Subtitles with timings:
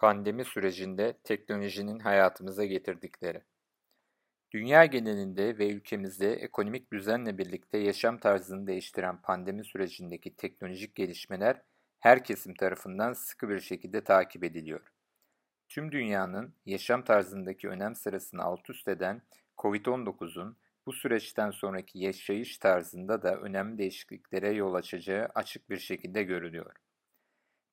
[0.00, 3.42] Pandemi sürecinde teknolojinin hayatımıza getirdikleri.
[4.52, 11.62] Dünya genelinde ve ülkemizde ekonomik düzenle birlikte yaşam tarzını değiştiren pandemi sürecindeki teknolojik gelişmeler
[11.98, 14.92] her kesim tarafından sıkı bir şekilde takip ediliyor.
[15.68, 19.22] Tüm dünyanın yaşam tarzındaki önem sırasını alt üst eden
[19.58, 20.56] COVID-19'un
[20.86, 26.76] bu süreçten sonraki yaşayış tarzında da önemli değişikliklere yol açacağı açık bir şekilde görülüyor.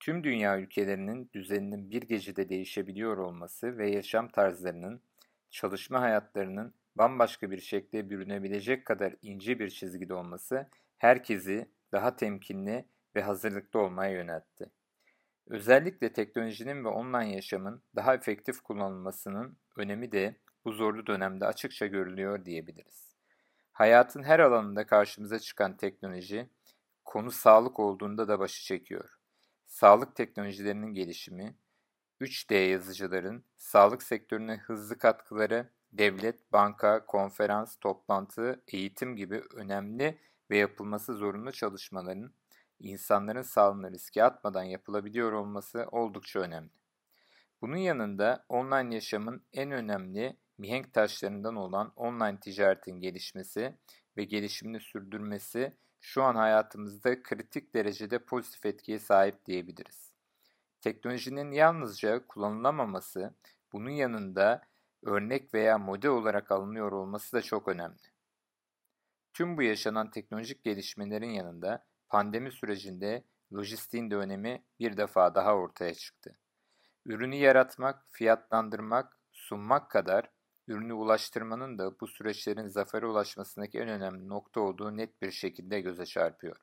[0.00, 5.02] Tüm dünya ülkelerinin düzeninin bir gecede değişebiliyor olması ve yaşam tarzlarının,
[5.50, 10.68] çalışma hayatlarının bambaşka bir şekle bürünebilecek kadar ince bir çizgide olması
[10.98, 12.84] herkesi daha temkinli
[13.16, 14.70] ve hazırlıklı olmaya yöneltti.
[15.46, 22.44] Özellikle teknolojinin ve online yaşamın daha efektif kullanılmasının önemi de bu zorlu dönemde açıkça görülüyor
[22.44, 23.14] diyebiliriz.
[23.72, 26.48] Hayatın her alanında karşımıza çıkan teknoloji,
[27.04, 29.23] konu sağlık olduğunda da başı çekiyor
[29.74, 31.56] sağlık teknolojilerinin gelişimi,
[32.20, 40.18] 3D yazıcıların sağlık sektörüne hızlı katkıları, devlet, banka, konferans, toplantı, eğitim gibi önemli
[40.50, 42.32] ve yapılması zorunlu çalışmaların
[42.80, 46.72] insanların sağlığına riske atmadan yapılabiliyor olması oldukça önemli.
[47.60, 53.74] Bunun yanında online yaşamın en önemli mihenk taşlarından olan online ticaretin gelişmesi
[54.16, 55.72] ve gelişimini sürdürmesi
[56.04, 60.12] şu an hayatımızda kritik derecede pozitif etkiye sahip diyebiliriz.
[60.80, 63.34] Teknolojinin yalnızca kullanılamaması,
[63.72, 64.62] bunun yanında
[65.02, 68.02] örnek veya model olarak alınıyor olması da çok önemli.
[69.32, 75.94] Tüm bu yaşanan teknolojik gelişmelerin yanında pandemi sürecinde lojistiğin de önemi bir defa daha ortaya
[75.94, 76.38] çıktı.
[77.06, 80.30] Ürünü yaratmak, fiyatlandırmak, sunmak kadar
[80.68, 86.06] ürünü ulaştırmanın da bu süreçlerin zafere ulaşmasındaki en önemli nokta olduğu net bir şekilde göze
[86.06, 86.56] çarpıyor.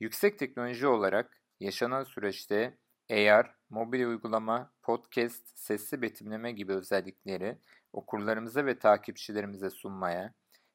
[0.00, 2.78] Yüksek teknoloji olarak yaşanan süreçte
[3.10, 7.58] AR, mobil uygulama, podcast, sesli betimleme gibi özellikleri
[7.92, 10.34] okurlarımıza ve takipçilerimize sunmaya,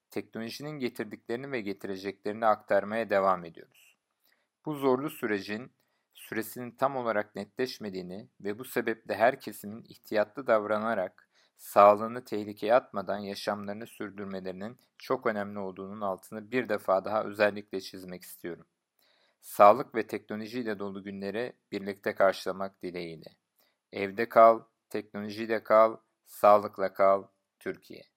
[0.09, 3.97] teknolojinin getirdiklerini ve getireceklerini aktarmaya devam ediyoruz.
[4.66, 5.72] Bu zorlu sürecin
[6.13, 13.88] süresinin tam olarak netleşmediğini ve bu sebeple her kesimin ihtiyatlı davranarak sağlığını tehlikeye atmadan yaşamlarını
[13.88, 18.66] sürdürmelerinin çok önemli olduğunun altını bir defa daha özellikle çizmek istiyorum.
[19.41, 23.30] Sağlık ve teknolojiyle dolu günleri birlikte karşılamak dileğiyle.
[23.92, 27.24] Evde kal, teknolojiyle kal, sağlıkla kal,
[27.59, 28.12] Türkiye.